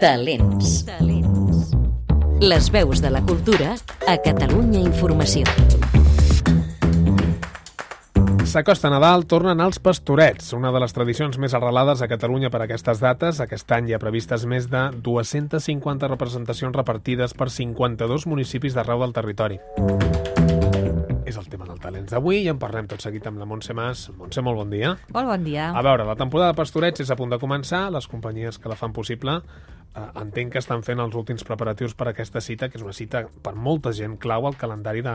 [0.00, 0.84] Talents.
[0.86, 1.70] Talents.
[2.40, 3.76] Les veus de la cultura
[4.08, 5.46] a Catalunya Informació.
[8.44, 12.98] S'acosta Nadal, tornen els pastorets, una de les tradicions més arrelades a Catalunya per aquestes
[13.02, 13.38] dates.
[13.40, 19.14] Aquest any hi ha previstes més de 250 representacions repartides per 52 municipis d'arreu del
[19.14, 19.60] territori.
[21.24, 24.08] És el tema del Talents d'avui i en parlem tot seguit amb la Montse Mas.
[24.18, 24.96] Montse, molt bon dia.
[25.14, 25.70] Molt bon dia.
[25.70, 28.76] A veure, la temporada de pastorets és a punt de començar, les companyies que la
[28.78, 29.40] fan possible
[29.94, 33.54] entenc que estan fent els últims preparatius per aquesta cita, que és una cita per
[33.54, 35.14] molta gent clau al calendari de,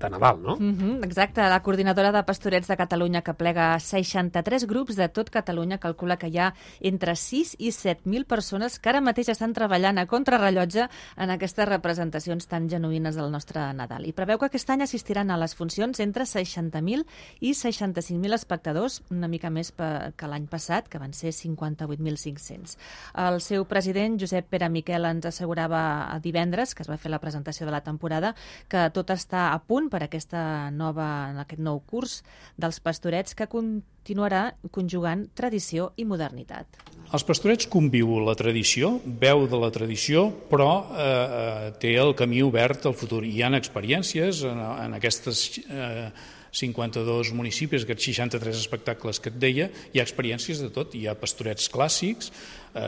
[0.00, 0.56] de Nadal, no?
[0.56, 5.30] Mm -hmm, exacte, la coordinadora de Pastorets de Catalunya, que plega 63 grups de tot
[5.30, 9.98] Catalunya, calcula que hi ha entre 6 i 7.000 persones que ara mateix estan treballant
[9.98, 14.06] a contrarrellotge en aquestes representacions tan genuïnes del nostre Nadal.
[14.06, 17.06] I preveu que aquest any assistiran a les funcions entre 60.000
[17.40, 22.76] i 65.000 espectadors, una mica més que l'any passat, que van ser 58.500.
[23.14, 25.80] El seu president, Josep Pere Miquel ens assegurava
[26.24, 28.34] divendres, que es va fer la presentació de la temporada,
[28.68, 32.20] que tot està a punt per aquesta nova, en aquest nou curs
[32.56, 36.80] dels pastorets que continuarà conjugant tradició i modernitat.
[37.08, 42.84] Els pastorets conviu la tradició, veu de la tradició, però eh, té el camí obert
[42.84, 43.22] al futur.
[43.24, 46.10] Hi han experiències en, en aquestes eh,
[46.58, 50.96] 52 municipis, aquests 63 espectacles que et deia, hi ha experiències de tot.
[50.98, 52.32] Hi ha pastorets clàssics,
[52.74, 52.82] eh,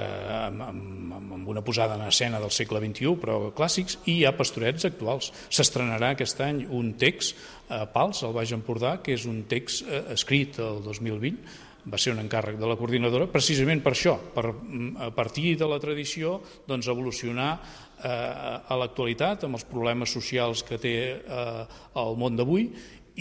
[0.48, 4.34] amb, amb, amb una posada en escena del segle XXI, però clàssics, i hi ha
[4.36, 5.30] pastorets actuals.
[5.48, 7.38] S'estrenarà aquest any un text
[7.70, 12.12] a Pals, al Baix Empordà, que és un text eh, escrit el 2020, va ser
[12.12, 16.36] un encàrrec de la coordinadora, precisament per això, per a partir de la tradició
[16.68, 21.64] doncs, evolucionar eh, a l'actualitat amb els problemes socials que té eh,
[22.02, 22.68] el món d'avui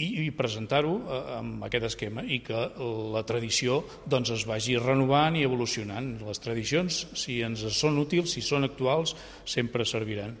[0.00, 2.66] i, i presentar-ho eh, amb aquest esquema i que
[3.14, 6.14] la tradició doncs, es vagi renovant i evolucionant.
[6.26, 9.16] Les tradicions, si ens són útils, si són actuals,
[9.48, 10.36] sempre serviran.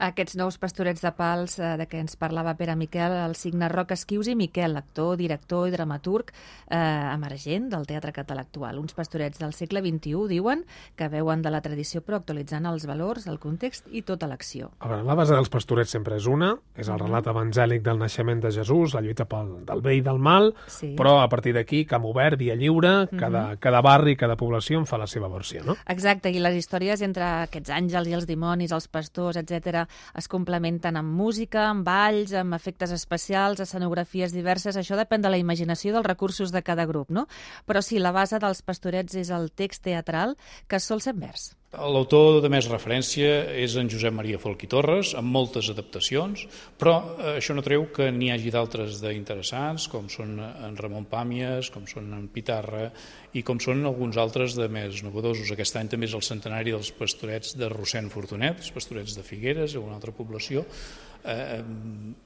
[0.00, 3.90] Aquests nous pastorets de pals eh, de què ens parlava Pere Miquel, el signe Roc
[3.92, 6.78] Esquius i Miquel, actor, director i dramaturg eh,
[7.12, 8.78] emergent del teatre català actual.
[8.80, 10.62] Uns pastorets del segle XXI, diuen,
[10.96, 14.70] que veuen de la tradició però actualitzant els valors, el context i tota l'acció.
[14.80, 18.40] A veure, la base dels pastorets sempre és una, és el relat evangèlic del naixement
[18.40, 20.94] de Jesús, la lluita pel, del bé i del mal, sí.
[20.96, 23.60] però a partir d'aquí, camp obert, via lliure, cada, mm -hmm.
[23.60, 25.76] cada barri, cada població en fa la seva versió, no?
[25.86, 30.96] Exacte, i les històries entre aquests àngels i els dimonis, els pastors, etc es complementen
[31.00, 34.76] amb música, amb balls, amb efectes especials, escenografies diverses.
[34.76, 37.26] Això depèn de la imaginació dels recursos de cada grup, no?
[37.66, 40.36] Però sí, la base dels pastorets és el text teatral,
[40.68, 41.50] que sol ser vers.
[41.70, 46.40] L'autor de més referència és en Josep Maria Folch Torres, amb moltes adaptacions,
[46.74, 46.96] però
[47.36, 52.08] això no treu que n'hi hagi d'altres d'interessants, com són en Ramon Pàmies, com són
[52.16, 52.88] en Pitarra
[53.38, 55.52] i com són alguns altres de més novedosos.
[55.54, 59.78] Aquest any també és el centenari dels pastorets de Rossent Fortunet, els pastorets de Figueres,
[59.78, 60.66] una altra població.
[61.24, 61.60] Eh,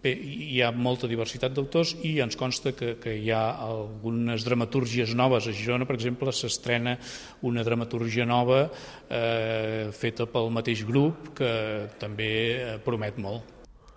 [0.03, 5.15] bé, hi ha molta diversitat d'autors i ens consta que, que hi ha algunes dramatúrgies
[5.19, 5.49] noves.
[5.49, 6.97] A Girona, per exemple, s'estrena
[7.43, 8.67] una dramatúrgia nova
[9.09, 11.51] eh, feta pel mateix grup que
[11.99, 12.31] també
[12.87, 13.54] promet molt.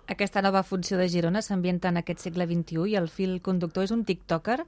[0.08, 3.92] Aquesta nova funció de Girona s'ambienta en aquest segle XXI i el fil conductor és
[3.92, 4.62] un tiktoker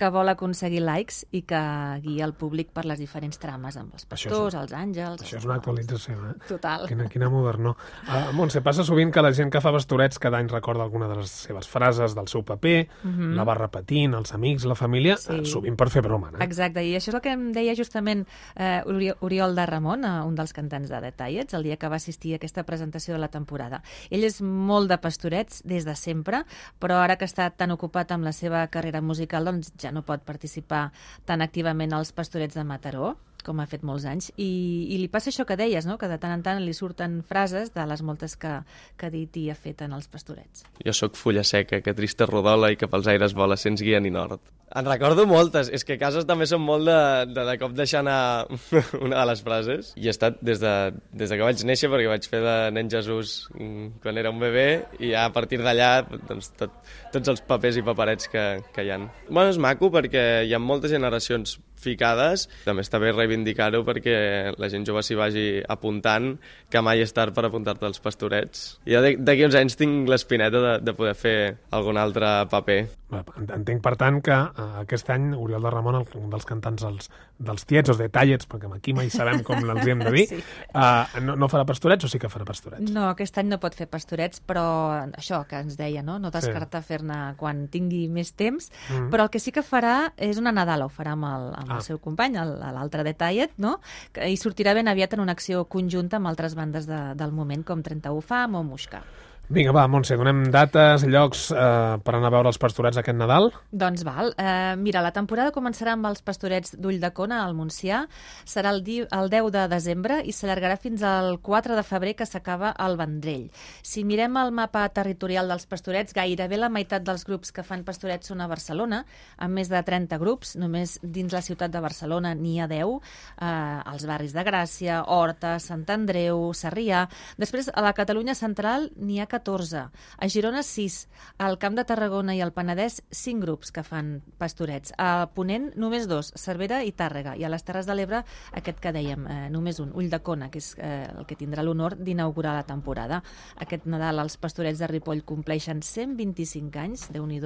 [0.00, 1.60] que vol aconseguir likes i que
[2.00, 5.24] guia el públic per les diferents trames, amb els pastors, és, els àngels...
[5.26, 6.32] Això és una actualització, eh?
[6.48, 6.86] Total.
[6.88, 7.74] Quina, quina modernó.
[8.06, 11.20] Uh, Montse, passa sovint que la gent que fa pastorets cada any recorda alguna de
[11.20, 13.34] les seves frases del seu paper, uh -huh.
[13.36, 15.40] la va repetint, els amics, la família, sí.
[15.40, 16.44] uh, sovint per fer broma, eh?
[16.44, 18.82] Exacte, i això és el que em deia justament eh,
[19.20, 22.36] Oriol de Ramon, uh, un dels cantants de Detallets, el dia que va assistir a
[22.36, 23.82] aquesta presentació de la temporada.
[24.10, 26.44] Ell és molt molt de pastorets des de sempre,
[26.78, 30.22] però ara que està tan ocupat amb la seva carrera musical, doncs ja no pot
[30.22, 30.92] participar
[31.26, 34.50] tan activament als pastorets de Mataró com ha fet molts anys, i,
[34.94, 35.98] i li passa això que deies, no?
[36.00, 38.58] que de tant en tant li surten frases de les moltes que,
[38.96, 40.66] que ha dit i ha fet en els pastorets.
[40.84, 44.12] Jo sóc fulla seca, que trista rodola i que pels aires vola sense guia ni
[44.14, 44.40] nord.
[44.74, 46.98] En recordo moltes, és que cases també són molt de,
[47.30, 48.48] de, de cop deixar anar
[49.06, 49.92] una de les frases.
[49.94, 50.72] I he estat des de,
[51.14, 54.42] des de que vaig néixer, perquè vaig fer de nen Jesús mm, quan era un
[54.42, 54.66] bebè,
[54.98, 55.92] i ja a partir d'allà
[56.26, 56.74] doncs, tot,
[57.14, 58.44] tots els papers i paperets que,
[58.74, 59.06] que hi han.
[59.28, 62.46] Bueno, és maco perquè hi ha moltes generacions ficades.
[62.66, 64.16] També està bé reivindicar-ho perquè
[64.58, 66.34] la gent jove s'hi vagi apuntant,
[66.72, 68.66] que mai és tard per apuntar-te als pastorets.
[68.86, 71.38] I jo d'aquí uns anys tinc l'espineta de, de poder fer
[71.76, 72.80] algun altre paper.
[73.06, 77.66] Entenc, per tant, que uh, aquest any Oriol de Ramon, un dels cantants dels, dels
[77.68, 80.40] tiets o de tallets, perquè aquí mai sabem com els hem de dir, sí.
[80.74, 82.90] uh, no, no farà pastorets o sí que farà pastorets?
[82.90, 84.66] No, aquest any no pot fer pastorets, però
[85.14, 86.88] això que ens deia, no, no descarta sí.
[86.90, 89.08] fer-ne quan tingui més temps, mm.
[89.14, 91.74] però el que sí que farà és una Nadala, ho farà amb el, amb amb
[91.74, 91.80] Ah.
[91.82, 93.80] el seu company, l'altre Detallet, no?
[94.12, 97.64] Que, I sortirà ben aviat en una acció conjunta amb altres bandes de, del moment,
[97.66, 99.02] com 31 Fam o Muixca.
[99.46, 103.52] Vinga, va, Montse, donem dates, llocs eh, per anar a veure els pastorets aquest Nadal.
[103.70, 104.32] Doncs val.
[104.42, 108.00] Eh, mira, la temporada començarà amb els pastorets d'Ulldecona al Montsià.
[108.42, 112.26] Serà el, di el 10 de desembre i s'allargarà fins al 4 de febrer que
[112.26, 113.44] s'acaba al Vendrell.
[113.86, 118.32] Si mirem el mapa territorial dels pastorets, gairebé la meitat dels grups que fan pastorets
[118.32, 119.04] són a Barcelona,
[119.38, 120.56] amb més de 30 grups.
[120.58, 122.98] Només dins la ciutat de Barcelona n'hi ha 10,
[123.38, 123.54] eh,
[123.94, 127.06] als barris de Gràcia, Horta, Sant Andreu, Sarrià.
[127.38, 129.84] Després, a la Catalunya central n'hi ha 14.
[130.18, 131.08] A Girona, 6.
[131.38, 134.94] Al Camp de Tarragona i al Penedès, 5 grups que fan pastorets.
[134.98, 137.36] A Ponent, només dos, Cervera i Tàrrega.
[137.36, 138.22] I a les Terres de l'Ebre,
[138.56, 142.54] aquest que dèiem, eh, només un, Ulldecona, que és eh, el que tindrà l'honor d'inaugurar
[142.56, 143.22] la temporada.
[143.60, 147.40] Aquest Nadal els pastorets de Ripoll compleixen 125 anys, de nhi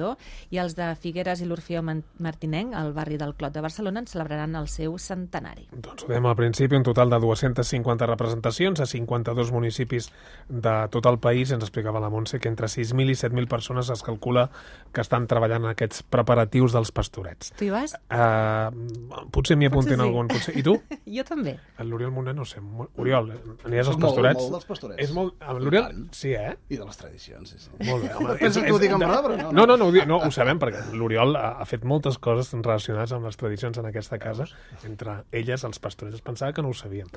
[0.49, 4.07] i els de Figueres i l'Orfeó Man- Martinenc, al barri del Clot de Barcelona, en
[4.07, 5.67] celebraran el seu centenari.
[5.71, 10.11] Doncs ho al principi, un total de 250 representacions a 52 municipis
[10.47, 11.51] de tot el país.
[11.51, 14.49] Ens explicava la Montse que entre 6.000 i 7.000 persones es calcula
[14.93, 17.51] que estan treballant en aquests preparatius dels pastorets.
[17.57, 17.95] Tu hi vas?
[18.11, 20.07] Uh, potser m'hi apuntin Potser sí.
[20.07, 20.29] algun.
[20.31, 20.55] Potser.
[20.59, 20.75] I tu?
[21.17, 21.55] Jo també.
[21.83, 22.61] L'Oriol Moner, no sé.
[23.01, 23.31] Oriol,
[23.65, 24.39] aniràs als Soc molt, pastorets?
[24.43, 25.01] molt dels pastorets.
[25.03, 25.35] És molt...
[25.59, 25.97] L'Oriol?
[26.15, 26.53] Sí, eh?
[26.71, 27.71] I de les tradicions, sí, sí.
[27.89, 28.13] Molt bé.
[28.21, 30.31] Home, Penses que ho dic en però no, No, no, no, ho, di- no, ho
[30.31, 34.47] sabem, perquè l'Oriol ha, ha fet moltes coses relacionades amb les tradicions en aquesta casa.
[34.87, 36.19] Entre elles, els pastorets.
[36.21, 37.09] Es pensava que no ho sabíem.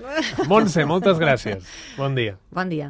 [0.51, 1.69] Montse, moltes gràcies.
[2.01, 2.39] Bon dia.
[2.55, 2.83] Bon dia.